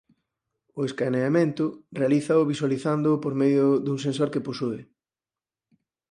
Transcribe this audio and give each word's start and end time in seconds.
O 0.79 0.81
escaneamento 0.89 1.65
realízao 1.99 2.47
visualizándoo 2.53 3.21
por 3.23 3.33
medio 3.41 3.65
dun 3.85 3.97
sensor 4.05 4.29
que 4.33 4.45
posúe. 4.47 4.79